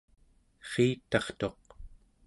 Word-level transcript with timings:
eritartuq 0.69 1.59